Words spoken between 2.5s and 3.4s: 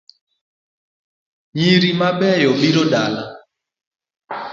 biro dala